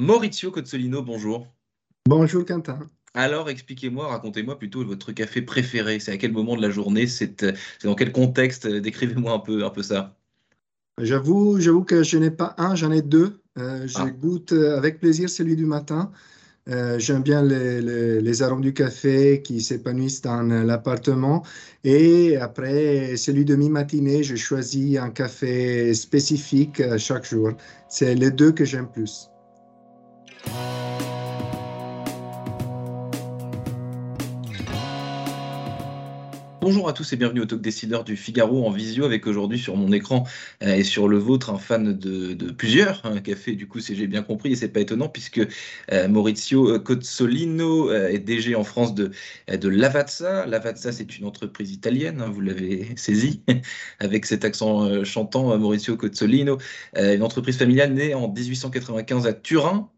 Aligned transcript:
Maurizio 0.00 0.50
Cozzolino, 0.50 1.02
bonjour. 1.02 1.46
Bonjour 2.08 2.46
Quentin. 2.46 2.78
Alors, 3.12 3.50
expliquez-moi, 3.50 4.08
racontez-moi 4.08 4.58
plutôt 4.58 4.82
votre 4.82 5.12
café 5.12 5.42
préféré. 5.42 6.00
C'est 6.00 6.10
à 6.10 6.16
quel 6.16 6.32
moment 6.32 6.56
de 6.56 6.62
la 6.62 6.70
journée? 6.70 7.06
C'est 7.06 7.44
dans 7.84 7.94
quel 7.94 8.10
contexte? 8.10 8.66
Décrivez-moi 8.66 9.30
un 9.30 9.40
peu, 9.40 9.62
un 9.62 9.68
peu 9.68 9.82
ça. 9.82 10.16
J'avoue, 10.98 11.60
j'avoue 11.60 11.84
que 11.84 12.02
je 12.02 12.16
n'ai 12.16 12.30
pas 12.30 12.54
un, 12.56 12.74
j'en 12.74 12.90
ai 12.92 13.02
deux. 13.02 13.42
Euh, 13.58 13.86
je 13.86 13.98
ah. 13.98 14.08
goûte 14.08 14.52
euh, 14.52 14.78
avec 14.78 15.00
plaisir 15.00 15.28
celui 15.28 15.54
du 15.54 15.66
matin. 15.66 16.10
Euh, 16.70 16.98
j'aime 16.98 17.22
bien 17.22 17.42
les, 17.42 18.22
les, 18.22 18.42
arômes 18.42 18.62
du 18.62 18.72
café 18.72 19.42
qui 19.42 19.60
s'épanouissent 19.60 20.22
dans 20.22 20.42
l'appartement. 20.64 21.44
Et 21.84 22.38
après, 22.38 23.18
celui 23.18 23.44
de 23.44 23.54
mi-matinée, 23.54 24.22
je 24.22 24.36
choisis 24.36 24.96
un 24.98 25.10
café 25.10 25.92
spécifique 25.92 26.82
chaque 26.96 27.26
jour. 27.26 27.50
C'est 27.90 28.14
les 28.14 28.30
deux 28.30 28.52
que 28.52 28.64
j'aime 28.64 28.90
plus. 28.90 29.30
Bonjour 36.70 36.88
à 36.88 36.92
tous 36.92 37.12
et 37.12 37.16
bienvenue 37.16 37.40
au 37.40 37.46
Talk 37.46 37.60
Décideur 37.60 38.04
du 38.04 38.16
Figaro 38.16 38.64
en 38.64 38.70
visio 38.70 39.04
avec 39.04 39.26
aujourd'hui 39.26 39.58
sur 39.58 39.76
mon 39.76 39.90
écran 39.90 40.24
euh, 40.62 40.76
et 40.76 40.84
sur 40.84 41.08
le 41.08 41.18
vôtre 41.18 41.50
un 41.50 41.58
fan 41.58 41.98
de, 41.98 42.52
plusieurs 42.52 43.04
un 43.04 43.20
café 43.20 43.56
du 43.56 43.66
coup 43.66 43.80
si 43.80 43.96
j'ai 43.96 44.06
bien 44.06 44.22
compris 44.22 44.52
et 44.52 44.54
c'est 44.54 44.68
pas 44.68 44.78
étonnant 44.78 45.08
puisque 45.08 45.40
euh, 45.90 46.06
Maurizio 46.06 46.78
Cozzolino 46.78 47.90
euh, 47.90 48.10
est 48.10 48.20
DG 48.20 48.54
en 48.54 48.62
France 48.62 48.94
de, 48.94 49.10
de 49.48 49.68
Lavazza. 49.68 50.46
Lavazza 50.46 50.92
c'est 50.92 51.18
une 51.18 51.26
entreprise 51.26 51.72
italienne, 51.72 52.20
hein, 52.20 52.30
vous 52.30 52.40
l'avez 52.40 52.86
saisi 52.94 53.42
avec 53.98 54.24
cet 54.24 54.44
accent 54.44 55.02
chantant 55.02 55.58
Maurizio 55.58 55.96
Cozzolino, 55.96 56.58
une 56.96 57.24
entreprise 57.24 57.56
familiale 57.56 57.94
née 57.94 58.14
en 58.14 58.28
1895 58.28 59.26
à 59.26 59.32
Turin 59.32 59.90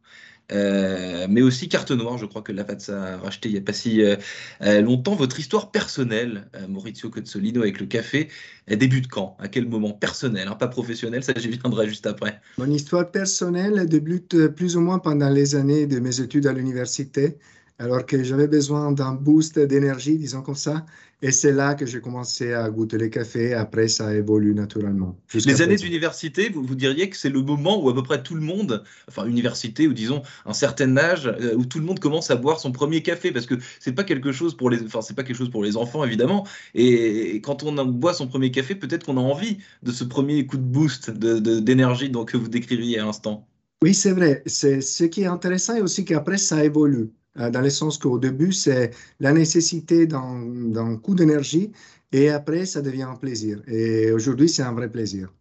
euh, 0.51 1.27
mais 1.31 1.43
aussi 1.43 1.69
Carte 1.69 1.91
Noire, 1.91 2.19
je 2.19 2.27
crois 2.27 2.43
que 2.43 2.53
la 2.53 2.63
a 2.63 3.17
racheté 3.19 3.49
il 3.49 3.53
n'y 3.53 3.59
a 3.59 3.63
pas 3.63 3.73
si 3.73 4.03
euh, 4.03 4.17
euh, 4.63 4.81
longtemps. 4.81 5.15
Votre 5.15 5.39
histoire 5.39 5.71
personnelle, 5.71 6.49
Maurizio 6.69 7.11
Cozzolino, 7.11 7.63
avec 7.63 7.81
le 7.81 7.87
café, 7.87 8.29
elle 8.67 8.79
débute 8.79 9.09
quand? 9.09 9.37
À 9.39 9.49
quel 9.49 9.69
moment? 9.69 9.93
Personnel, 9.93 10.49
hein, 10.49 10.55
pas 10.55 10.69
professionnel, 10.69 11.23
ça 11.23 11.33
j'y 11.37 11.49
viendrai 11.49 11.89
juste 11.89 12.07
après. 12.07 12.41
Mon 12.59 12.71
histoire 12.71 13.11
personnelle 13.11 13.87
débute 13.87 14.49
plus 14.49 14.77
ou 14.77 14.81
moins 14.81 14.99
pendant 14.99 15.31
les 15.31 15.55
années 15.55 15.87
de 15.87 15.99
mes 16.01 16.21
études 16.21 16.47
à 16.47 16.53
l'université 16.53 17.39
alors 17.79 18.07
que 18.07 18.23
j'avais 18.23 18.49
besoin 18.49 18.93
d'un 18.93 19.15
boost 19.15 19.59
d'énergie, 19.59 20.19
disons 20.19 20.43
comme 20.43 20.55
ça. 20.55 20.85
Et 21.25 21.31
c'est 21.31 21.53
là 21.53 21.75
que 21.75 21.87
j'ai 21.87 22.01
commencé 22.01 22.53
à 22.53 22.69
goûter 22.69 22.99
les 22.99 23.09
cafés. 23.09 23.55
Après, 23.55 23.87
ça 23.87 24.13
évolue 24.13 24.55
naturellement. 24.55 25.17
Les 25.33 25.63
années 25.63 25.77
d'université, 25.77 26.49
vous, 26.49 26.65
vous 26.65 26.75
diriez 26.75 27.09
que 27.09 27.17
c'est 27.17 27.29
le 27.29 27.41
moment 27.43 27.81
où 27.81 27.89
à 27.89 27.95
peu 27.95 28.03
près 28.03 28.21
tout 28.25 28.35
le 28.35 28.41
monde, 28.41 28.83
enfin 29.09 29.25
université 29.27 29.87
ou 29.87 29.93
disons 29.93 30.23
un 30.47 30.53
certain 30.53 30.97
âge, 30.97 31.29
euh, 31.29 31.55
où 31.55 31.65
tout 31.65 31.79
le 31.79 31.85
monde 31.85 32.01
commence 32.01 32.33
à 32.33 32.37
boire 32.37 32.59
son 32.59 32.73
premier 32.73 33.03
café, 33.03 33.31
parce 33.31 33.47
que 33.47 33.55
c'est 33.79 33.93
pas 33.93 34.03
quelque 34.03 34.33
chose 34.33 34.57
pour 34.57 34.69
les, 34.69 34.83
enfin 34.83 35.01
c'est 35.01 35.15
pas 35.15 35.23
quelque 35.23 35.37
chose 35.37 35.51
pour 35.51 35.63
les 35.63 35.77
enfants 35.77 36.05
évidemment. 36.05 36.45
Et, 36.75 37.41
quand 37.41 37.63
on 37.63 37.85
boit 37.85 38.15
son 38.15 38.27
premier 38.27 38.51
café, 38.51 38.75
peut-être 38.75 39.07
qu'on 39.07 39.17
a 39.17 39.21
envie 39.21 39.59
de 39.85 39.93
ce 39.93 40.03
premier 40.03 40.45
coup 40.47 40.57
de 40.57 40.63
boost 40.63 41.11
d'énergie 41.11 42.11
de, 42.11 42.25
que 42.25 42.37
vous 42.37 42.49
décriviez 42.49 42.99
à 42.99 43.05
l'instant. 43.05 43.47
Oui, 43.83 43.95
c'est 43.95 44.13
vrai. 44.13 44.43
C'est 44.47 44.81
ce 44.81 45.05
qui 45.05 45.23
est 45.23 45.27
intéressant 45.27 45.77
et 45.77 45.81
aussi 45.81 46.05
qu'après 46.05 46.39
ça 46.39 46.65
évolue. 46.65 47.11
Euh, 47.39 47.51
dans 47.51 47.61
le 47.61 47.71
sens 47.71 47.99
qu'au 47.99 48.19
début, 48.19 48.53
c'est 48.53 48.91
la 49.21 49.33
nécessité 49.33 50.07
d'un 50.07 50.97
coup 50.99 51.15
d'énergie 51.15 51.73
et 52.13 52.29
après, 52.29 52.67
ça 52.67 52.83
devient 52.83 53.03
un 53.03 53.17
plaisir. 53.17 53.63
Et 53.67 54.13
aujourd'hui, 54.13 54.49
c'est 54.49 54.63
un 54.63 54.73
vrai 54.73 54.91
plaisir. 54.91 55.33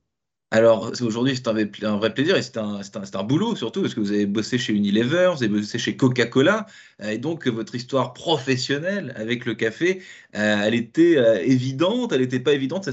Alors, 0.53 0.91
aujourd'hui, 1.01 1.35
c'est 1.35 1.47
un, 1.47 1.97
vrai 1.97 2.13
plaisir 2.13 2.35
et 2.35 2.41
c'est 2.41 2.57
un, 2.57 2.81
un, 2.81 3.23
boulot 3.23 3.55
surtout 3.55 3.81
parce 3.81 3.93
que 3.93 4.01
vous 4.01 4.11
avez 4.11 4.25
bossé 4.25 4.57
chez 4.57 4.73
Unilever, 4.73 5.31
vous 5.33 5.43
avez 5.43 5.47
bossé 5.47 5.79
chez 5.79 5.95
Coca-Cola 5.95 6.65
euh, 7.01 7.11
et 7.11 7.17
donc 7.17 7.47
votre 7.47 7.73
histoire 7.73 8.13
professionnelle 8.13 9.13
avec 9.15 9.45
le 9.45 9.55
café, 9.55 10.01
euh, 10.35 10.63
elle 10.65 10.73
était 10.73 11.15
évidente, 11.49 12.11
elle 12.11 12.19
n'était 12.19 12.41
pas 12.41 12.53
évidente, 12.53 12.83
ça 12.83 12.91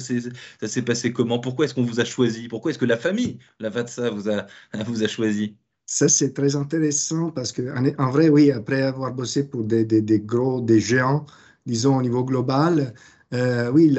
s'est 0.68 0.82
passé 0.82 1.12
comment? 1.12 1.40
Pourquoi 1.40 1.64
est-ce 1.64 1.74
qu'on 1.74 1.82
vous 1.82 1.98
a 1.98 2.04
choisi? 2.04 2.46
Pourquoi 2.46 2.70
est-ce 2.70 2.78
que 2.78 2.84
la 2.84 2.96
famille, 2.96 3.38
la 3.58 3.70
VATSA, 3.70 4.10
vous 4.10 4.30
a, 4.30 4.46
vous 4.86 5.02
a 5.02 5.08
choisi? 5.08 5.56
Ça, 5.88 6.06
c'est 6.08 6.34
très 6.34 6.54
intéressant 6.54 7.30
parce 7.30 7.50
que, 7.50 7.62
en, 7.98 8.10
vrai, 8.10 8.28
oui, 8.28 8.50
après 8.52 8.82
avoir 8.82 9.12
bossé 9.14 9.44
pour 9.48 9.64
des, 9.64 9.84
des, 9.86 10.20
gros, 10.20 10.60
des 10.60 10.80
géants, 10.80 11.24
disons 11.64 11.96
au 11.96 12.02
niveau 12.02 12.24
global, 12.24 12.92
euh, 13.32 13.70
oui, 13.72 13.96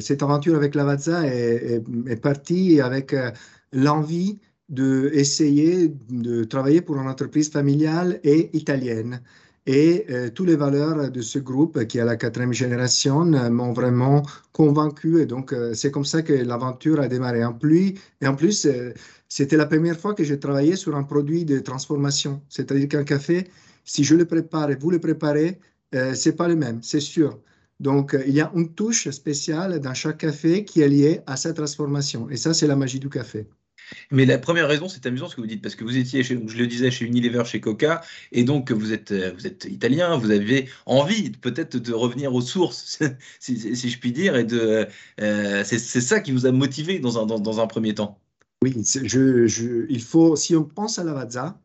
cette 0.00 0.22
aventure 0.22 0.54
avec 0.54 0.76
Lavazza 0.76 1.26
est, 1.26 1.82
est, 2.06 2.16
partie 2.22 2.80
avec 2.80 3.12
euh, 3.12 3.32
l'envie 3.72 4.38
d'essayer 4.68 5.88
de 6.10 6.44
travailler 6.44 6.80
pour 6.80 6.96
une 6.96 7.08
entreprise 7.08 7.50
familiale 7.50 8.20
et 8.22 8.56
italienne. 8.56 9.20
Et 9.72 10.04
euh, 10.10 10.30
toutes 10.30 10.48
les 10.48 10.56
valeurs 10.56 11.12
de 11.12 11.22
ce 11.22 11.38
groupe, 11.38 11.84
qui 11.84 11.98
est 11.98 12.04
la 12.04 12.16
quatrième 12.16 12.52
génération, 12.52 13.24
m'ont 13.24 13.72
vraiment 13.72 14.22
convaincu. 14.50 15.20
Et 15.20 15.26
donc, 15.26 15.52
euh, 15.52 15.74
c'est 15.74 15.92
comme 15.92 16.04
ça 16.04 16.22
que 16.22 16.32
l'aventure 16.32 16.98
a 16.98 17.06
démarré. 17.06 17.44
En 17.44 17.52
plus, 17.52 17.94
et 18.20 18.26
en 18.26 18.34
plus 18.34 18.66
euh, 18.66 18.92
c'était 19.28 19.56
la 19.56 19.66
première 19.66 19.96
fois 19.96 20.12
que 20.14 20.24
j'ai 20.24 20.40
travaillé 20.40 20.74
sur 20.74 20.96
un 20.96 21.04
produit 21.04 21.44
de 21.44 21.60
transformation. 21.60 22.42
C'est-à-dire 22.48 22.88
qu'un 22.88 23.04
café, 23.04 23.46
si 23.84 24.02
je 24.02 24.16
le 24.16 24.24
prépare 24.24 24.72
et 24.72 24.74
vous 24.74 24.90
le 24.90 24.98
préparez, 24.98 25.60
c'est 26.14 26.36
pas 26.36 26.48
le 26.48 26.56
même, 26.56 26.80
c'est 26.82 27.00
sûr. 27.00 27.38
Donc, 27.78 28.16
il 28.26 28.34
y 28.34 28.40
a 28.40 28.50
une 28.56 28.74
touche 28.74 29.08
spéciale 29.10 29.80
dans 29.80 29.94
chaque 29.94 30.18
café 30.18 30.64
qui 30.64 30.80
est 30.80 30.88
liée 30.88 31.20
à 31.26 31.36
sa 31.36 31.52
transformation. 31.52 32.28
Et 32.30 32.36
ça, 32.36 32.54
c'est 32.54 32.66
la 32.66 32.76
magie 32.76 33.00
du 33.00 33.08
café. 33.08 33.46
Mais 34.10 34.24
la 34.26 34.38
première 34.38 34.68
raison, 34.68 34.88
c'est 34.88 35.06
amusant 35.06 35.28
ce 35.28 35.36
que 35.36 35.40
vous 35.40 35.46
dites, 35.46 35.62
parce 35.62 35.74
que 35.74 35.84
vous 35.84 35.96
étiez, 35.96 36.22
je 36.22 36.34
le 36.34 36.66
disais, 36.66 36.90
chez 36.90 37.04
Unilever, 37.04 37.44
chez 37.44 37.60
Coca, 37.60 38.02
et 38.32 38.44
donc 38.44 38.72
vous 38.72 38.92
êtes, 38.92 39.12
euh, 39.12 39.32
vous 39.36 39.46
êtes 39.46 39.64
italien, 39.66 40.16
vous 40.16 40.30
avez 40.30 40.68
envie 40.86 41.30
peut-être 41.30 41.76
de 41.76 41.92
revenir 41.92 42.34
aux 42.34 42.40
sources, 42.40 42.98
si, 43.40 43.56
je 43.74 43.98
puis 43.98 44.12
dire, 44.12 44.36
et 44.36 44.44
de, 44.44 44.86
euh, 45.20 45.64
c'est 45.64 45.78
ça 45.78 46.20
qui 46.20 46.32
vous 46.32 46.46
a 46.46 46.52
motivé 46.52 46.98
dans 46.98 47.18
un, 47.18 47.26
dans, 47.26 47.60
un 47.60 47.66
premier 47.66 47.94
temps. 47.94 48.18
Oui, 48.62 48.74
il 48.74 50.02
faut, 50.02 50.36
si 50.36 50.54
on 50.54 50.64
pense 50.64 50.98
à 50.98 51.04
Lavazza, 51.04 51.58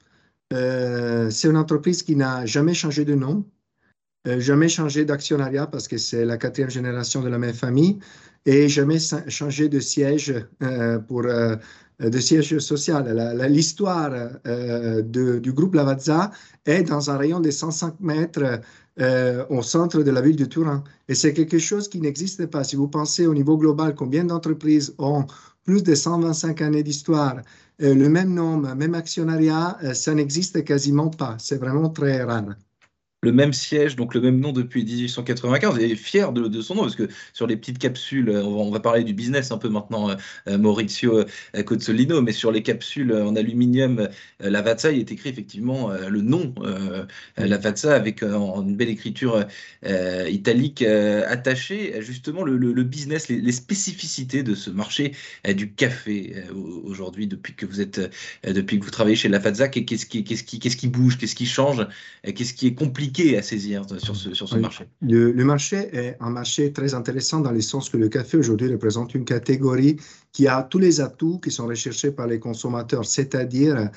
euh, 0.54 1.30
c'est 1.30 1.50
une 1.50 1.58
entreprise 1.58 2.04
qui 2.04 2.16
n'a 2.16 2.46
jamais 2.46 2.74
changé 2.74 3.06
de 3.06 3.16
nom, 3.16 3.46
jamais 4.40 4.70
changé 4.70 5.06
d'actionnariat 5.06 5.68
parce 5.68 5.88
que 5.88 5.98
c'est 5.98 6.26
la 6.26 6.38
quatrième 6.38 6.70
génération 6.70 7.22
de 7.22 7.30
la 7.30 7.38
même 7.38 7.54
famille 7.54 8.00
et 8.46 8.70
jamais 8.70 9.00
changé 9.28 9.70
de 9.70 9.80
siège 9.80 10.34
pour 11.08 11.26
euh, 12.02 12.10
de 12.10 12.20
siège 12.20 12.60
social. 12.60 13.06
L'histoire 13.50 14.12
euh, 14.48 15.02
du 15.02 15.54
groupe 15.54 15.76
Lavazza 15.76 16.32
est 16.66 16.84
dans 16.84 17.10
un 17.10 17.18
rayon 17.18 17.40
de 17.40 17.52
105 17.52 18.00
mètres 18.02 18.62
euh, 19.00 19.46
au 19.50 19.62
centre 19.62 20.02
de 20.04 20.12
la 20.12 20.22
ville 20.22 20.36
de 20.36 20.46
Turin. 20.46 20.84
Et 21.08 21.16
c'est 21.16 21.34
quelque 21.34 21.58
chose 21.58 21.88
qui 21.88 22.02
n'existe 22.02 22.46
pas. 22.48 22.64
Si 22.64 22.76
vous 22.76 22.88
pensez 22.88 23.28
au 23.28 23.34
niveau 23.34 23.58
global, 23.58 23.96
combien 23.96 24.26
d'entreprises 24.26 24.94
ont 24.98 25.26
plus 25.64 25.84
de 25.84 25.96
125 25.96 26.62
années 26.62 26.84
d'histoire, 26.84 27.38
le 27.80 28.08
même 28.08 28.34
nom, 28.34 28.58
même 28.58 28.94
actionnariat, 28.94 29.78
ça 29.94 30.14
n'existe 30.14 30.64
quasiment 30.64 31.10
pas. 31.10 31.36
C'est 31.40 31.58
vraiment 31.58 31.90
très 31.90 32.24
rare 32.24 32.56
le 33.26 33.32
même 33.32 33.54
siège, 33.54 33.96
donc 33.96 34.14
le 34.14 34.22
même 34.22 34.40
nom 34.40 34.52
depuis 34.52 34.86
1895, 34.86 35.80
et 35.80 35.96
fier 35.96 36.32
de, 36.32 36.62
son 36.62 36.76
nom, 36.76 36.82
parce 36.84 36.96
que 36.96 37.10
sur 37.34 37.48
les 37.48 37.58
petites 37.58 37.80
capsules, 37.80 38.30
on 38.30 38.70
va, 38.70 38.80
parler 38.80 39.04
du 39.04 39.14
business 39.14 39.52
un 39.52 39.58
peu 39.58 39.68
maintenant, 39.68 40.12
euh, 40.12 40.16
euh, 40.48 40.58
Maurizio 40.60 41.26
euh, 41.56 41.64
Cozzolino, 41.64 42.22
mais 42.22 42.34
sur 42.34 42.52
les 42.52 42.62
capsules 42.62 43.12
en 43.12 43.36
aluminium 43.36 44.08
Lavazza, 44.40 44.92
il 44.92 45.00
est 45.00 45.12
écrit 45.12 45.30
effectivement 45.30 45.90
le 45.90 46.22
nom 46.22 46.54
Lavazza 47.38 47.96
avec 47.96 48.22
une 48.22 48.76
belle 48.76 48.90
écriture 48.90 49.46
italique 50.30 50.84
attachée 50.84 51.96
justement 52.02 52.44
le, 52.44 52.84
business, 52.84 53.30
les, 53.30 53.52
spécificités 53.52 54.44
de 54.44 54.54
ce 54.54 54.70
marché 54.70 55.14
du 55.56 55.72
café 55.72 56.44
aujourd'hui, 56.84 57.26
depuis 57.26 57.56
que 57.56 57.66
vous 57.66 57.82
êtes, 57.82 58.00
depuis 58.46 58.80
que 58.80 58.86
vous 58.86 58.92
travaillez 58.92 59.16
chez 59.16 59.30
Lavazza, 59.30 59.68
qu'est-ce 59.70 60.06
qu'est-ce 60.06 60.78
qui 60.78 60.88
bouge, 60.88 61.18
qu'est-ce 61.18 61.36
qui 61.36 61.48
change, 61.48 61.88
qu'est-ce 62.24 62.54
qui 62.54 62.68
est 62.68 62.76
compliqué 62.76 63.15
à 63.38 63.42
saisir 63.42 63.84
sur 63.98 64.16
ce, 64.16 64.34
sur 64.34 64.48
ce 64.48 64.58
marché. 64.58 64.86
Le, 65.02 65.44
marché 65.44 65.90
est 65.94 66.18
un 66.20 66.30
marché 66.30 66.72
très 66.72 66.94
intéressant 66.94 67.40
dans 67.40 67.52
le 67.52 67.62
sens 67.62 67.90
que 67.90 67.98
le 67.98 68.10
café 68.10 68.38
aujourd'hui 68.38 68.72
représente 68.72 69.16
une 69.16 69.26
catégorie 69.26 69.98
qui 70.32 70.48
a 70.48 70.64
tous 70.64 70.80
les 70.80 71.02
atouts 71.02 71.40
qui 71.40 71.52
sont 71.52 71.68
recherchés 71.68 72.12
par 72.12 72.28
les 72.28 72.40
consommateurs, 72.40 73.06
c'est-à-dire 73.06 73.90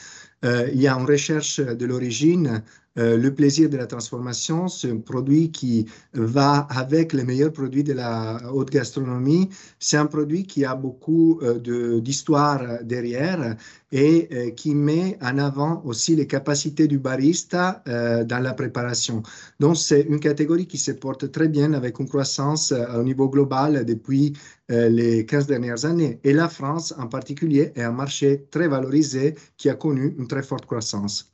euh, 0.45 0.69
il 0.73 0.81
y 0.81 0.87
a 0.87 0.95
une 0.95 1.07
recherche 1.07 1.61
de 1.61 1.87
l'origine 1.87 2.63
le 2.99 3.29
plaisir 3.31 3.71
de 3.71 3.77
la 3.77 3.87
transformation, 3.87 4.67
c'est 4.67 4.91
un 4.91 4.97
produit 4.99 5.53
qui 5.53 5.87
va 6.15 6.67
avec 6.69 7.13
les 7.13 7.23
meilleurs 7.23 7.53
produits 7.53 7.85
de 7.85 7.93
la 7.93 8.41
haute 8.53 8.71
gastronomie. 8.71 9.49
C'est 9.79 9.97
un 9.97 10.07
produit 10.07 10.43
qui 10.45 10.65
a 10.65 10.75
beaucoup 10.75 11.41
d'histoire 12.03 12.83
derrière 12.83 13.57
et 13.93 14.53
qui 14.57 14.75
met 14.75 15.17
en 15.23 15.39
avant 15.39 15.81
aussi 15.85 16.17
les 16.17 16.27
capacités 16.27 16.89
du 16.89 16.99
barista 16.99 17.85
dans 17.87 18.43
la 18.43 18.53
préparation. 18.53 19.23
Donc, 19.61 19.77
c'est 19.77 20.01
une 20.01 20.19
catégorie 20.19 20.67
qui 20.67 20.79
se 20.79 20.91
porte 20.91 21.31
très 21.31 21.49
bien 21.49 21.75
avec 21.75 22.01
une 22.01 22.09
croissance 22.09 22.75
au 22.97 23.05
niveau 23.05 23.29
global 23.29 23.85
depuis 23.85 24.33
les 24.69 25.25
15 25.25 25.47
dernières 25.47 25.85
années. 25.85 26.19
Et 26.25 26.33
la 26.33 26.49
France, 26.49 26.93
en 26.99 27.07
particulier, 27.07 27.73
est 27.77 27.83
un 27.83 27.93
marché 27.93 28.49
très 28.51 28.67
valorisé 28.67 29.37
qui 29.57 29.71
a 29.71 29.75
connu 29.75 30.17
une 30.19 30.27
très 30.27 30.43
forte 30.43 30.67
croissance. 30.67 31.31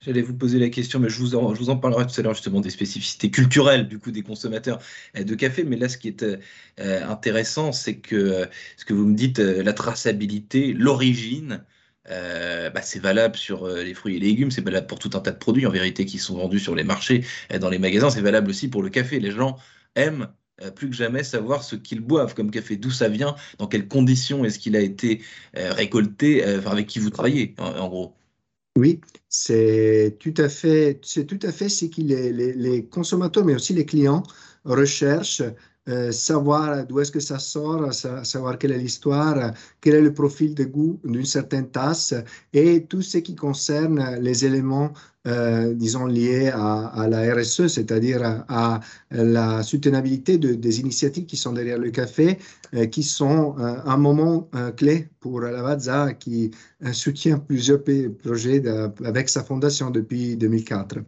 J'allais 0.00 0.22
vous 0.22 0.34
poser 0.34 0.58
la 0.58 0.68
question, 0.68 1.00
mais 1.00 1.08
je 1.08 1.18
vous 1.18 1.34
en, 1.34 1.76
parlerai 1.76 2.06
tout 2.06 2.18
à 2.20 2.22
l'heure 2.22 2.34
justement 2.34 2.60
des 2.60 2.70
spécificités 2.70 3.30
culturelles 3.30 3.88
du 3.88 3.98
coup 3.98 4.12
des 4.12 4.22
consommateurs 4.22 4.80
de 5.14 5.34
café. 5.34 5.64
Mais 5.64 5.76
là, 5.76 5.88
ce 5.88 5.98
qui 5.98 6.08
est 6.08 6.22
euh, 6.22 7.08
intéressant, 7.08 7.72
c'est 7.72 7.98
que 7.98 8.48
ce 8.76 8.84
que 8.84 8.94
vous 8.94 9.06
me 9.06 9.14
dites, 9.14 9.38
la 9.38 9.72
traçabilité, 9.72 10.72
l'origine, 10.72 11.64
euh, 12.10 12.70
bah, 12.70 12.82
c'est 12.82 13.00
valable 13.00 13.36
sur 13.36 13.66
les 13.68 13.94
fruits 13.94 14.16
et 14.16 14.20
légumes, 14.20 14.50
c'est 14.52 14.64
valable 14.64 14.86
pour 14.86 14.98
tout 15.00 15.10
un 15.14 15.20
tas 15.20 15.32
de 15.32 15.38
produits 15.38 15.66
en 15.66 15.70
vérité 15.70 16.06
qui 16.06 16.18
sont 16.18 16.36
vendus 16.36 16.60
sur 16.60 16.74
les 16.76 16.84
marchés, 16.84 17.24
dans 17.60 17.70
les 17.70 17.78
magasins, 17.78 18.10
c'est 18.10 18.20
valable 18.20 18.50
aussi 18.50 18.68
pour 18.68 18.82
le 18.82 18.90
café. 18.90 19.20
Les 19.20 19.32
gens 19.32 19.58
aiment 19.96 20.28
euh, 20.62 20.70
plus 20.70 20.90
que 20.90 20.96
jamais 20.96 21.22
savoir 21.22 21.62
ce 21.62 21.76
qu'ils 21.76 22.00
boivent 22.00 22.34
comme 22.34 22.50
café, 22.50 22.76
d'où 22.76 22.90
ça 22.90 23.08
vient, 23.08 23.36
dans 23.58 23.68
quelles 23.68 23.88
conditions 23.88 24.44
est-ce 24.44 24.58
qu'il 24.58 24.74
a 24.76 24.80
été 24.80 25.22
euh, 25.56 25.72
récolté, 25.72 26.44
euh, 26.44 26.60
avec 26.66 26.86
qui 26.88 26.98
vous 26.98 27.10
travaillez, 27.10 27.54
en, 27.58 27.88
gros. 27.88 28.17
Oui, 28.78 29.00
c'est 29.28 30.16
tout 30.20 30.34
à 30.36 30.48
fait, 30.48 31.00
c'est 31.02 31.26
tout 31.26 31.40
à 31.42 31.50
fait 31.50 31.68
ce 31.68 31.86
que 31.86 32.00
les, 32.00 32.52
les, 32.52 32.86
consommateurs, 32.86 33.44
mais 33.44 33.56
aussi 33.56 33.74
les 33.74 33.84
clients 33.84 34.22
recherchent 34.64 35.42
euh, 35.88 36.12
savoir 36.12 36.86
d'où 36.86 37.00
est-ce 37.00 37.10
que 37.10 37.20
ça 37.20 37.38
sort, 37.38 37.92
savoir 37.94 38.58
quelle 38.58 38.72
est 38.72 38.78
l'histoire, 38.78 39.52
quel 39.80 39.94
est 39.94 40.02
le 40.02 40.12
profil 40.12 40.54
de 40.54 40.64
goût 40.64 41.00
d'une 41.04 41.24
certaine 41.24 41.68
tasse 41.70 42.14
et 42.52 42.84
tout 42.84 43.00
ce 43.00 43.18
qui 43.18 43.34
concerne 43.34 44.16
les 44.20 44.44
éléments, 44.44 44.92
euh, 45.26 45.72
disons, 45.74 46.06
liés 46.06 46.48
à, 46.52 47.06
la 47.08 47.34
RSE, 47.34 47.68
c'est-à-dire 47.68 48.44
à, 48.48 48.80
la 49.10 49.62
soutenabilité 49.62 50.36
des 50.38 50.80
initiatives 50.80 51.26
qui 51.26 51.36
sont 51.36 51.52
derrière 51.52 51.78
le 51.78 51.90
café, 51.90 52.38
euh, 52.74 52.86
qui 52.86 53.02
sont 53.02 53.56
un 53.58 53.96
moment 53.96 54.50
clé 54.76 55.08
pour 55.20 55.40
Lavazza 55.40 56.12
qui 56.14 56.50
soutient 56.92 57.38
plusieurs 57.38 57.82
projets 58.18 58.62
avec 59.04 59.28
sa 59.28 59.42
fondation 59.42 59.90
depuis 59.90 60.36
2004 60.36 60.98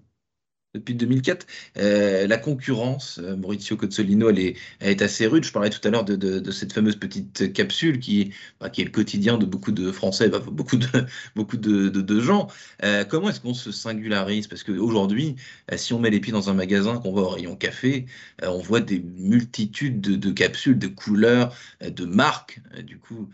depuis 0.75 0.95
2004. 0.95 1.47
Euh, 1.79 2.27
la 2.27 2.39
concurrence, 2.39 3.19
euh, 3.23 3.37
Maurizio 3.37 3.77
Cozzolino, 3.77 4.31
elle 4.31 4.39
est, 4.39 4.57
est, 4.81 5.03
assez 5.03 5.27
rude. 5.27 5.45
Je 5.45 5.53
parlais 5.53 5.71
tout 5.71 5.87
à 5.87 5.91
l'heure 5.91 6.05
de, 6.05 6.15
de, 6.17 6.51
cette 6.51 6.73
fameuse 6.73 6.97
petite 6.97 7.53
capsule 7.53 7.99
qui, 7.99 8.33
bah, 8.61 8.71
qui 8.71 8.83
est 8.83 8.85
le 8.85 8.91
quotidien 8.91 9.37
de 9.37 9.47
beaucoup 9.47 9.73
de 9.73 9.91
Français, 9.91 10.29
bah, 10.29 10.39
beaucoup, 10.39 10.77
de, 10.77 10.87
beaucoup 11.37 11.57
de, 11.57 11.89
de 11.89 12.21
gens. 12.21 12.49
Euh, 12.85 13.05
comment 13.05 13.31
est-ce 13.31 13.41
qu'on 13.41 13.55
se 13.55 13.73
singularise? 13.73 14.47
Parce 14.47 14.63
qu'aujourd'hui, 14.63 15.37
si 15.77 15.93
on 15.93 15.99
met 15.99 16.11
les 16.11 16.21
pieds 16.21 16.33
dans 16.33 16.51
un 16.51 16.55
magasin, 16.55 16.99
qu'on 16.99 17.13
va 17.13 17.23
au 17.23 17.29
rayon 17.29 17.57
café, 17.57 18.07
on 18.43 18.59
voit 18.59 18.81
des 18.81 19.01
multitudes 19.01 20.01
de, 20.01 20.31
capsules, 20.31 20.79
de 20.79 20.87
couleurs, 20.87 21.55
de 21.81 22.05
marques, 22.05 22.61
du 22.85 22.99
coup, 22.99 23.29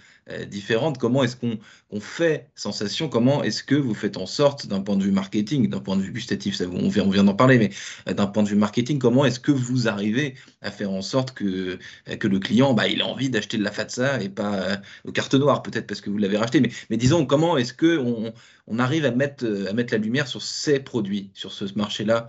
différentes. 0.48 0.98
Comment 0.98 1.22
est-ce 1.22 1.36
qu'on 1.36 1.58
on 1.90 2.00
fait? 2.00 2.48
Sensation 2.54 3.08
Comment 3.08 3.42
est-ce 3.42 3.62
que 3.62 3.74
vous 3.74 3.94
faites 3.94 4.16
en 4.16 4.26
sorte, 4.26 4.66
d'un 4.66 4.80
point 4.80 4.96
de 4.96 5.04
vue 5.04 5.12
marketing, 5.12 5.68
d'un 5.68 5.80
point 5.80 5.96
de 5.96 6.02
vue 6.02 6.12
gustatif, 6.12 6.56
ça, 6.56 6.64
on 6.68 6.88
vient, 6.88 7.04
on 7.04 7.10
vient 7.10 7.25
d'en 7.26 7.34
parler, 7.34 7.58
mais 7.58 7.70
euh, 8.08 8.14
d'un 8.14 8.26
point 8.26 8.42
de 8.42 8.48
vue 8.48 8.56
marketing, 8.56 8.98
comment 8.98 9.24
est-ce 9.24 9.40
que 9.40 9.52
vous 9.52 9.88
arrivez 9.88 10.34
à 10.62 10.70
faire 10.70 10.90
en 10.90 11.02
sorte 11.02 11.32
que, 11.32 11.78
euh, 12.08 12.16
que 12.16 12.28
le 12.28 12.38
client, 12.38 12.72
bah, 12.72 12.88
il 12.88 13.02
a 13.02 13.06
envie 13.06 13.28
d'acheter 13.28 13.58
de 13.58 13.62
la 13.62 13.70
Fatsa 13.70 14.22
et 14.22 14.28
pas 14.28 14.54
euh, 14.54 14.76
au 15.04 15.12
carte 15.12 15.34
noire, 15.34 15.62
peut-être 15.62 15.86
parce 15.86 16.00
que 16.00 16.08
vous 16.08 16.18
l'avez 16.18 16.38
racheté, 16.38 16.60
mais, 16.60 16.70
mais 16.88 16.96
disons, 16.96 17.26
comment 17.26 17.58
est-ce 17.58 17.74
qu'on 17.74 18.32
on 18.66 18.78
arrive 18.78 19.04
à 19.04 19.10
mettre, 19.10 19.44
à 19.68 19.72
mettre 19.74 19.92
la 19.92 19.98
lumière 19.98 20.26
sur 20.26 20.42
ces 20.42 20.80
produits, 20.80 21.30
sur 21.34 21.52
ce 21.52 21.64
marché-là? 21.76 22.28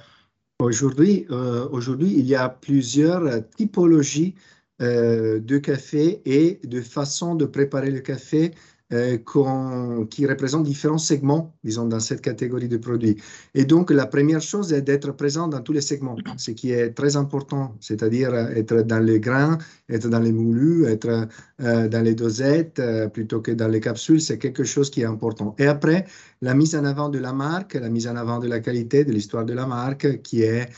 Aujourd'hui, 0.60 1.28
aujourd'hui, 1.72 2.16
il 2.18 2.26
y 2.26 2.34
a 2.34 2.50
plusieurs 2.50 3.48
typologies 3.56 4.34
de 4.80 5.58
café 5.60 6.22
et 6.26 6.60
de 6.64 6.82
façons 6.82 7.36
de 7.36 7.46
préparer 7.46 7.92
le 7.92 8.00
café 8.00 8.52
qui 8.90 10.26
représentent 10.26 10.64
différents 10.64 10.98
segments, 10.98 11.54
disons, 11.64 11.86
dans 11.86 12.00
cette 12.00 12.22
catégorie 12.22 12.70
de 12.70 12.78
produits. 12.78 13.18
Et 13.54 13.66
donc, 13.66 13.92
la 13.92 14.06
première 14.06 14.40
chose 14.42 14.72
est 14.72 14.82
d'être 14.82 15.12
présent 15.12 15.50
dans 15.50 15.60
tous 15.60 15.74
les 15.74 15.82
segments, 15.82 16.16
ce 16.38 16.52
qui 16.52 16.72
est 16.72 16.92
très 16.92 17.18
important, 17.18 17.76
c'est-à-dire 17.82 18.34
être 18.34 18.84
dans 18.84 19.00
les 19.00 19.20
grains, 19.20 19.58
être 19.90 20.08
dans 20.08 20.20
les 20.20 20.32
moulus, 20.32 20.86
être 20.86 21.28
euh, 21.62 21.88
dans 21.90 22.02
les 22.02 22.16
dosettes 22.16 22.80
euh, 22.80 23.10
plutôt 23.10 23.42
que 23.42 23.52
dans 23.52 23.68
les 23.68 23.82
capsules, 23.82 24.22
c'est 24.22 24.38
quelque 24.38 24.64
chose 24.64 24.90
qui 24.90 25.02
est 25.02 25.06
important. 25.06 25.54
Et 25.58 25.68
après, 25.68 26.06
la 26.42 26.54
mise 26.54 26.74
en 26.74 26.86
avant 26.86 27.10
de 27.10 27.20
la 27.20 27.34
marque, 27.34 27.74
la 27.74 27.90
mise 27.90 28.08
en 28.08 28.16
avant 28.16 28.40
de 28.40 28.48
la 28.48 28.62
qualité, 28.62 29.04
de 29.04 29.12
l'histoire 29.12 29.44
de 29.44 29.54
la 29.54 29.66
marque, 29.68 30.22
qui 30.22 30.44
est 30.44 30.70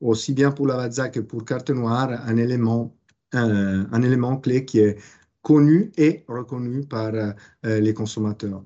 aussi 0.00 0.32
bien 0.32 0.52
pour 0.52 0.66
la 0.66 0.76
Lavazza 0.76 1.08
que 1.08 1.20
pour 1.20 1.44
Carte 1.44 1.70
Noire 1.70 2.10
un 2.26 2.36
élément, 2.36 2.94
un 3.32 4.02
élément 4.02 4.36
clé 4.36 4.64
qui 4.64 4.80
est 4.80 4.96
connu 5.48 5.92
et 5.96 6.26
reconnu 6.28 6.84
par 6.84 7.14
euh, 7.14 7.80
les 7.80 7.94
consommateurs. 7.94 8.62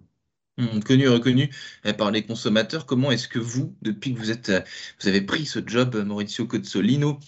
Mmh, 0.58 0.80
connu 0.80 1.04
et 1.04 1.08
reconnu 1.08 1.48
euh, 1.86 1.92
par 1.92 2.10
les 2.10 2.26
consommateurs. 2.26 2.86
Comment 2.86 3.12
est-ce 3.12 3.28
que 3.28 3.38
vous, 3.38 3.76
depuis 3.82 4.12
que 4.12 4.18
vous, 4.18 4.32
êtes, 4.32 4.48
euh, 4.48 4.60
vous 5.00 5.06
avez 5.06 5.20
pris 5.20 5.46
ce 5.46 5.60
job, 5.64 5.94
Maurizio 6.04 6.44
Cozzolino, 6.44 7.20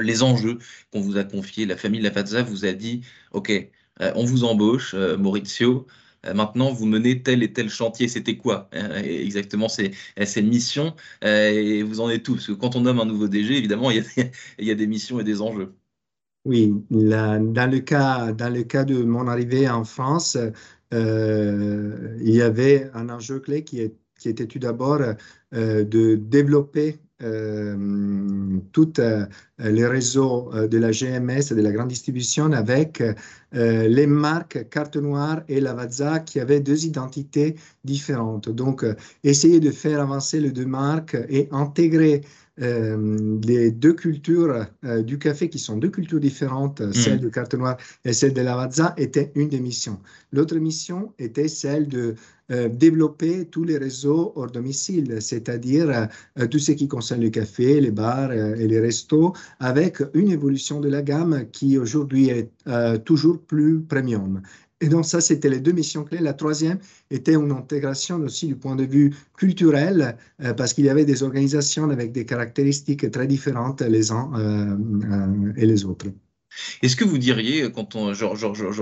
les 0.00 0.24
enjeux 0.24 0.58
qu'on 0.92 1.00
vous 1.00 1.16
a 1.16 1.22
confiés, 1.22 1.64
la 1.64 1.76
famille 1.76 2.00
Lavazza 2.00 2.42
vous 2.42 2.64
a 2.64 2.72
dit, 2.72 3.02
OK, 3.30 3.52
on 4.00 4.24
vous 4.24 4.42
embauche, 4.42 4.94
Maurizio, 4.94 5.86
maintenant 6.34 6.72
vous 6.72 6.86
menez 6.86 7.22
tel 7.22 7.44
et 7.44 7.52
tel 7.52 7.70
chantier, 7.70 8.08
c'était 8.08 8.36
quoi 8.36 8.68
exactement 8.72 9.68
ces, 9.68 9.92
ces 10.24 10.42
missions 10.42 10.96
et 11.22 11.84
vous 11.84 12.00
en 12.00 12.10
êtes 12.10 12.24
tous 12.24 12.34
Parce 12.34 12.46
que 12.48 12.52
quand 12.54 12.74
on 12.74 12.80
nomme 12.80 12.98
un 12.98 13.04
nouveau 13.04 13.28
DG, 13.28 13.56
évidemment, 13.56 13.90
il 13.92 14.04
y 14.58 14.72
a 14.72 14.74
des 14.74 14.88
missions 14.88 15.20
et 15.20 15.24
des 15.24 15.40
enjeux. 15.40 15.72
Oui, 16.46 16.72
dans, 16.90 17.70
le 17.70 17.80
cas, 17.80 18.30
dans 18.30 18.54
le 18.54 18.62
cas 18.62 18.84
de 18.84 19.02
mon 19.02 19.26
arrivée 19.26 19.68
en 19.68 19.82
France, 19.82 20.38
euh, 20.94 22.16
il 22.20 22.30
y 22.30 22.40
avait 22.40 22.88
un 22.94 23.08
enjeu 23.08 23.40
clé 23.40 23.64
qui, 23.64 23.80
est, 23.80 23.96
qui 24.16 24.28
était 24.28 24.46
tout 24.46 24.60
d'abord 24.60 25.00
euh, 25.00 25.82
de 25.82 26.14
développer 26.14 27.00
euh, 27.20 28.60
tous 28.70 28.92
les 29.58 29.86
réseaux 29.88 30.52
de 30.54 30.78
la 30.78 30.92
GMS 30.92 31.50
et 31.50 31.54
de 31.56 31.62
la 31.62 31.72
grande 31.72 31.88
distribution 31.88 32.52
avec 32.52 33.02
les 33.52 34.06
marques 34.06 34.68
Carte 34.68 34.96
Noire 34.96 35.42
et 35.48 35.60
Lavazza 35.60 36.20
qui 36.20 36.38
avaient 36.38 36.60
deux 36.60 36.84
identités 36.84 37.56
différentes. 37.82 38.50
Donc, 38.50 38.84
essayer 39.24 39.58
de 39.58 39.72
faire 39.72 40.00
avancer 40.00 40.38
les 40.38 40.52
deux 40.52 40.66
marques 40.66 41.16
et 41.28 41.48
intégrer 41.50 42.20
euh, 42.62 43.38
les 43.44 43.70
deux 43.70 43.92
cultures 43.92 44.66
euh, 44.84 45.02
du 45.02 45.18
café, 45.18 45.50
qui 45.50 45.58
sont 45.58 45.76
deux 45.76 45.90
cultures 45.90 46.20
différentes, 46.20 46.80
mm. 46.80 46.92
celle 46.92 47.20
de 47.20 47.28
Carte 47.28 47.54
Noire 47.54 47.76
et 48.04 48.12
celle 48.12 48.32
de 48.32 48.40
Lavazza, 48.40 48.94
était 48.96 49.30
une 49.34 49.48
des 49.48 49.60
missions. 49.60 49.98
L'autre 50.32 50.56
mission 50.56 51.12
était 51.18 51.48
celle 51.48 51.86
de 51.86 52.14
euh, 52.50 52.68
développer 52.68 53.44
tous 53.46 53.64
les 53.64 53.76
réseaux 53.76 54.32
hors 54.36 54.50
domicile, 54.50 55.20
c'est-à-dire 55.20 56.08
tout 56.50 56.58
ce 56.58 56.72
qui 56.72 56.88
concerne 56.88 57.20
le 57.20 57.30
café, 57.30 57.80
les 57.80 57.90
bars 57.90 58.32
et 58.32 58.68
les 58.68 58.80
restos, 58.80 59.34
avec 59.58 60.02
une 60.14 60.30
évolution 60.30 60.80
de 60.80 60.88
la 60.88 61.02
gamme 61.02 61.46
qui 61.50 61.76
aujourd'hui 61.76 62.28
est 62.28 62.50
toujours 63.04 63.40
plus 63.40 63.80
premium. 63.80 64.42
Et 64.80 64.88
donc 64.88 65.06
ça, 65.06 65.20
c'était 65.20 65.48
les 65.48 65.60
deux 65.60 65.72
missions 65.72 66.04
clés. 66.04 66.18
La 66.18 66.34
troisième 66.34 66.78
était 67.10 67.34
une 67.34 67.50
intégration 67.52 68.16
aussi 68.16 68.46
du 68.46 68.56
point 68.56 68.76
de 68.76 68.84
vue 68.84 69.14
culturel, 69.36 70.18
euh, 70.42 70.52
parce 70.52 70.74
qu'il 70.74 70.84
y 70.84 70.90
avait 70.90 71.06
des 71.06 71.22
organisations 71.22 71.88
avec 71.88 72.12
des 72.12 72.26
caractéristiques 72.26 73.10
très 73.10 73.26
différentes 73.26 73.80
les 73.80 74.12
uns 74.12 74.30
euh, 74.34 74.76
euh, 75.10 75.52
et 75.56 75.64
les 75.64 75.84
autres. 75.86 76.06
Est-ce 76.82 76.96
que 76.96 77.04
vous 77.04 77.18
diriez, 77.18 77.70
quand 77.72 77.96
on, 77.96 78.12
je, 78.12 78.24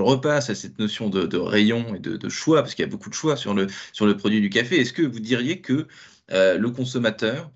repasse 0.01 0.49
à 0.49 0.55
cette 0.55 0.79
notion 0.79 1.09
de, 1.09 1.37
rayon 1.37 1.95
et 1.95 1.99
de, 1.99 2.29
choix, 2.29 2.61
parce 2.61 2.75
qu'il 2.75 2.83
y 2.83 2.87
a 2.87 2.91
beaucoup 2.91 3.09
de 3.09 3.15
choix 3.15 3.35
sur 3.37 3.53
le, 3.53 3.67
sur 3.91 4.05
le 4.05 4.15
produit 4.15 4.41
du 4.41 4.49
café, 4.49 4.79
est-ce 4.79 4.93
que 4.93 5.01
vous 5.01 5.19
diriez 5.19 5.59
que 5.59 5.85
le 6.29 6.67
consommateur, 6.69 7.51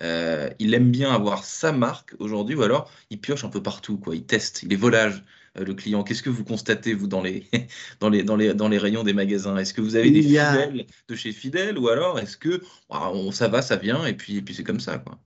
il 0.00 0.74
aime 0.74 0.92
bien 0.92 1.12
avoir 1.12 1.44
sa 1.44 1.72
marque 1.72 2.14
aujourd'hui, 2.20 2.54
ou 2.54 2.62
alors 2.62 2.88
il 3.10 3.20
pioche 3.20 3.42
un 3.42 3.48
peu 3.48 3.64
partout, 3.64 3.98
quoi, 3.98 4.14
il 4.14 4.24
teste, 4.24 4.62
il 4.62 4.72
est 4.72 4.76
volage 4.76 5.24
le 5.56 5.74
client. 5.74 6.02
Qu'est-ce 6.02 6.22
que 6.22 6.30
vous 6.30 6.44
constatez, 6.44 6.94
vous, 6.94 7.06
dans 7.06 7.22
les, 7.22 7.44
dans 8.00 8.08
les, 8.08 8.22
dans 8.22 8.36
les, 8.36 8.54
dans 8.54 8.68
les 8.68 8.78
rayons 8.78 9.04
des 9.04 9.12
magasins? 9.12 9.56
Est-ce 9.56 9.74
que 9.74 9.80
vous 9.80 9.96
avez 9.96 10.10
des 10.10 10.22
fidèles 10.22 10.86
de 11.08 11.14
chez 11.14 11.32
fidèles 11.32 11.78
ou 11.78 11.88
alors 11.88 12.18
est-ce 12.18 12.36
que 12.36 12.62
bah, 12.88 13.10
on, 13.12 13.30
ça 13.30 13.48
va, 13.48 13.62
ça 13.62 13.76
vient 13.76 14.04
et 14.06 14.14
puis, 14.14 14.36
et 14.36 14.42
puis 14.42 14.54
c'est 14.54 14.64
comme 14.64 14.80
ça 14.80 14.98
quoi? 14.98 15.18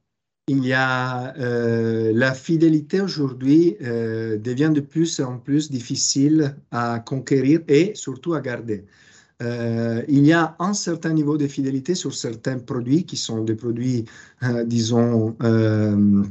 Il 0.50 0.64
y 0.64 0.72
a 0.72 1.36
euh, 1.36 2.10
la 2.14 2.32
fidélité 2.32 3.02
aujourd'hui 3.02 3.76
euh, 3.82 4.38
devient 4.38 4.70
de 4.74 4.80
plus 4.80 5.20
en 5.20 5.38
plus 5.38 5.70
difficile 5.70 6.56
à 6.70 7.00
conquérir 7.00 7.60
et 7.68 7.94
surtout 7.94 8.32
à 8.32 8.40
garder. 8.40 8.86
Euh, 9.40 10.02
il 10.08 10.24
y 10.26 10.32
a 10.32 10.56
un 10.58 10.74
certain 10.74 11.12
niveau 11.12 11.36
de 11.38 11.46
fidélité 11.46 11.94
sur 11.94 12.14
certains 12.14 12.58
produits 12.58 13.04
qui 13.04 13.16
sont 13.16 13.44
des 13.44 13.54
produits, 13.54 14.04
euh, 14.42 14.64
disons, 14.64 15.36
euh, 15.42 16.24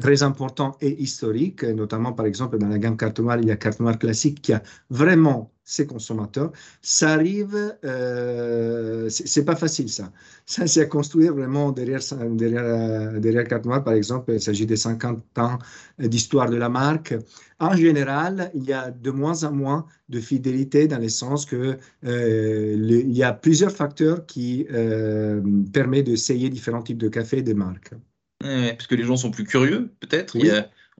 très 0.00 0.22
importants 0.22 0.76
et 0.80 1.02
historiques, 1.02 1.62
notamment 1.62 2.12
par 2.12 2.26
exemple 2.26 2.58
dans 2.58 2.68
la 2.68 2.78
gamme 2.78 2.96
carte 2.96 3.20
noire, 3.20 3.38
il 3.38 3.48
y 3.48 3.50
a 3.50 3.56
carte 3.56 3.80
noire 3.80 3.98
classique 3.98 4.40
qui 4.40 4.52
a 4.54 4.62
vraiment 4.88 5.53
ses 5.64 5.86
consommateurs. 5.86 6.52
Ça 6.82 7.12
arrive, 7.12 7.76
euh, 7.84 9.08
c'est 9.08 9.44
pas 9.44 9.56
facile 9.56 9.88
ça. 9.88 10.12
Ça, 10.46 10.66
c'est 10.66 10.82
à 10.82 10.86
construire 10.86 11.34
vraiment 11.34 11.72
derrière, 11.72 12.00
derrière, 12.30 13.20
derrière 13.20 13.48
carte 13.48 13.64
noire, 13.64 13.82
par 13.82 13.94
exemple, 13.94 14.32
il 14.32 14.40
s'agit 14.40 14.66
des 14.66 14.76
50 14.76 15.38
ans 15.38 15.58
d'histoire 15.98 16.50
de 16.50 16.56
la 16.56 16.68
marque. 16.68 17.14
En 17.60 17.74
général, 17.74 18.50
il 18.54 18.64
y 18.64 18.72
a 18.72 18.90
de 18.90 19.10
moins 19.10 19.44
en 19.44 19.52
moins 19.52 19.86
de 20.10 20.20
fidélité 20.20 20.86
dans 20.86 20.98
le 20.98 21.08
sens 21.08 21.46
que 21.46 21.78
euh, 22.04 22.74
il 22.76 23.16
y 23.16 23.22
a 23.22 23.32
plusieurs 23.32 23.72
facteurs 23.72 24.26
qui 24.26 24.66
euh, 24.70 25.40
permettent 25.72 26.06
d'essayer 26.06 26.50
différents 26.50 26.82
types 26.82 26.98
de 26.98 27.08
café 27.08 27.38
et 27.38 27.42
de 27.42 27.54
marques. 27.54 27.94
parce 28.40 28.86
que 28.86 28.94
les 28.94 29.04
gens 29.04 29.16
sont 29.16 29.30
plus 29.30 29.44
curieux, 29.44 29.90
peut-être. 30.00 30.36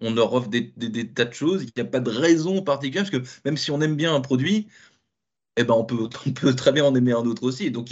On 0.01 0.15
leur 0.15 0.33
offre 0.35 0.49
des, 0.49 0.73
tas 1.15 1.25
de 1.25 1.35
choses. 1.35 1.63
Il 1.63 1.71
n'y 1.77 1.83
a 1.83 1.91
pas 1.91 2.01
de 2.01 2.11
raison 2.11 2.63
particulière, 2.63 3.09
parce 3.09 3.25
que 3.25 3.29
même 3.45 3.57
si 3.57 3.71
on 3.71 3.81
aime 3.81 3.97
bien 3.97 4.15
un 4.15 4.21
produit, 4.21 4.69
eh 5.57 5.65
ben 5.65 5.75
on, 5.75 5.85
peut, 5.85 6.09
très 6.57 6.73
bien 6.73 6.85
en 6.85 6.95
aimer 6.95 7.13
un 7.13 7.25
autre 7.27 7.45
aussi. 7.45 7.71
Donc 7.71 7.89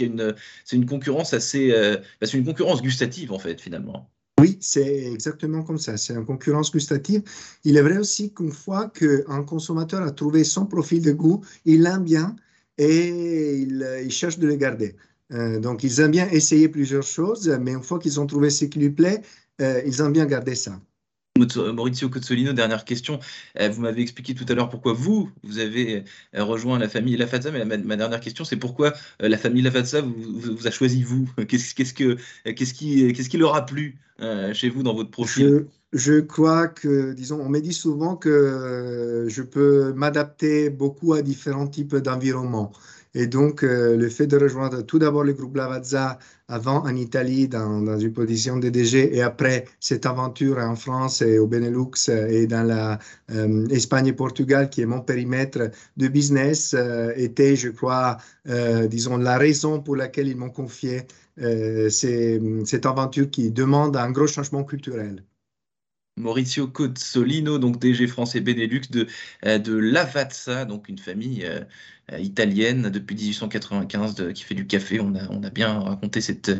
c'est 0.65 0.75
une 0.75 0.85
concurrence 0.85 1.33
assez, 1.33 1.71
euh, 1.71 1.97
bah, 2.19 2.27
c'est 2.27 2.37
une 2.37 2.45
concurrence 2.45 2.81
gustative 2.81 3.31
en 3.31 3.39
fait 3.39 3.61
finalement. 3.61 4.09
Oui, 4.39 4.57
c'est 4.59 5.05
exactement 5.11 5.63
comme 5.63 5.77
ça. 5.77 5.95
C'est 5.95 6.13
une 6.13 6.25
concurrence 6.25 6.71
gustative. 6.71 7.23
Il 7.63 7.77
est 7.77 7.81
vrai 7.81 7.97
aussi 7.97 8.33
qu'une 8.33 8.51
fois 8.51 8.89
qu'un 8.89 9.43
consommateur 9.43 10.01
a 10.01 10.11
trouvé 10.11 10.43
son 10.43 10.65
profil 10.65 11.01
de 11.01 11.13
goût, 11.13 11.41
il 11.65 11.83
l'aime 11.83 12.03
bien 12.03 12.35
et 12.77 13.59
il, 13.61 14.11
cherche 14.11 14.39
de 14.39 14.47
le 14.47 14.55
garder. 14.55 14.95
Euh, 15.31 15.59
donc, 15.59 15.83
ils 15.83 15.99
aiment 15.99 16.11
bien 16.11 16.29
essayer 16.29 16.67
plusieurs 16.67 17.03
choses, 17.03 17.47
mais 17.61 17.71
une 17.71 17.83
fois 17.83 17.99
qu'ils 17.99 18.19
ont 18.19 18.25
trouvé 18.25 18.49
ce 18.49 18.65
qui 18.65 18.79
lui 18.79 18.89
plaît, 18.89 19.21
euh, 19.61 19.81
ils 19.85 20.01
aiment 20.01 20.13
bien 20.13 20.25
garder 20.25 20.55
ça. 20.55 20.79
Maurizio 21.73 22.09
Cozzolino, 22.09 22.53
dernière 22.53 22.85
question. 22.85 23.19
Euh, 23.59 23.67
vous 23.67 23.81
m'avez 23.81 24.03
expliqué 24.03 24.35
tout 24.35 24.45
à 24.49 24.53
l'heure 24.53 24.69
pourquoi 24.69 24.93
vous, 24.93 25.31
vous 25.41 25.57
avez 25.57 26.03
rejoint 26.33 26.77
la 26.77 26.87
famille 26.87 27.17
Lafazza, 27.17 27.49
mais 27.49 27.65
ma, 27.65 27.95
dernière 27.95 28.19
question, 28.19 28.45
c'est 28.45 28.55
pourquoi 28.55 28.93
la 29.19 29.37
famille 29.37 29.63
Lafazza 29.63 30.01
vous, 30.01 30.67
a 30.67 30.69
choisi 30.69 31.01
vous? 31.01 31.27
Qu'est-ce 31.47 31.73
qu'est-ce 31.73 31.95
que, 31.95 32.17
qu'est-ce 32.45 32.73
qui, 33.29 33.37
leur 33.37 33.55
a 33.55 33.65
plu 33.65 33.97
chez 34.53 34.69
vous 34.69 34.83
dans 34.83 34.93
votre 34.93 35.09
profil? 35.09 35.65
Je, 35.91 36.19
crois 36.19 36.67
que, 36.67 37.13
disons, 37.13 37.39
on 37.41 37.49
me 37.49 37.61
dit 37.61 37.73
souvent 37.73 38.15
que 38.15 39.25
je 39.27 39.41
peux 39.41 39.91
m'adapter 39.93 40.69
beaucoup 40.69 41.13
à 41.13 41.23
différents 41.23 41.67
types 41.67 41.95
d'environnements. 41.95 42.73
Et 43.15 43.27
donc, 43.27 43.63
euh, 43.63 43.95
le 43.95 44.09
fait 44.09 44.25
de 44.25 44.37
rejoindre 44.37 44.81
tout 44.81 44.97
d'abord 44.97 45.23
le 45.23 45.33
groupe 45.33 45.55
Lavazza 45.55 46.17
avant 46.47 46.83
en 46.83 46.95
Italie 46.95 47.47
dans, 47.47 47.97
une 47.97 48.11
position 48.11 48.57
de 48.57 48.69
DG 48.69 49.15
et 49.15 49.21
après 49.21 49.65
cette 49.79 50.05
aventure 50.05 50.57
en 50.57 50.75
France 50.75 51.21
et 51.21 51.37
au 51.37 51.47
Benelux 51.47 52.09
et 52.09 52.47
dans 52.47 52.63
la 52.63 52.99
euh, 53.31 53.67
et 53.69 54.13
Portugal 54.13 54.69
qui 54.69 54.81
est 54.81 54.85
mon 54.85 55.01
périmètre 55.01 55.69
de 55.97 56.07
business 56.07 56.73
euh, 56.73 57.13
était, 57.15 57.55
je 57.55 57.69
crois, 57.69 58.17
disons, 58.89 59.17
la 59.17 59.37
raison 59.37 59.79
pour 59.79 59.95
laquelle 59.95 60.27
ils 60.27 60.37
m'ont 60.37 60.49
confié 60.49 61.03
cette 61.37 62.85
aventure 62.85 63.29
qui 63.29 63.51
demande 63.51 63.95
un 63.97 64.11
gros 64.11 64.27
changement 64.27 64.63
culturel. 64.63 65.23
Maurizio 66.17 66.67
Cozzolino, 66.67 67.57
donc 67.57 67.79
DG 67.79 68.07
français 68.07 68.39
Benelux 68.39 68.81
de, 68.91 69.07
de 69.43 69.73
Lavazza, 69.75 70.65
donc 70.65 70.87
une 70.89 70.99
famille 70.99 71.45
euh, 72.11 72.19
italienne 72.19 72.89
depuis 72.89 73.15
1895 73.15 74.33
qui 74.33 74.43
fait 74.43 74.55
du 74.55 74.67
café. 74.67 74.99
On 74.99 75.15
a, 75.15 75.29
on 75.29 75.41
a 75.41 75.49
bien 75.49 75.79
raconté 75.79 76.19
cette, 76.19 76.51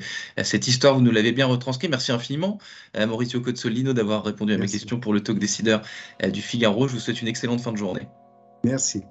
cette 0.42 0.70
histoire, 0.70 0.96
vous 0.96 1.02
nous 1.02 1.12
l'avez 1.12 1.34
bien 1.34 1.48
retranscrit. 1.48 1.90
Merci 1.90 2.14
infiniment, 2.14 2.60
euh, 2.96 3.06
Mauricio 3.06 3.42
Cozzolino, 3.42 3.92
d'avoir 3.92 4.24
répondu 4.24 4.54
à 4.54 4.58
mes 4.58 4.68
questions 4.68 5.02
pour 5.02 5.14
le 5.14 5.22
talk 5.22 5.40
décideur 5.40 5.82
euh, 6.24 6.30
du 6.30 6.42
Figaro. 6.42 6.88
Je 6.88 6.94
vous 6.94 7.00
souhaite 7.00 7.22
une 7.22 7.28
excellente 7.28 7.60
fin 7.60 7.74
de 7.74 7.78
journée. 7.78 8.08
Merci. 8.64 9.04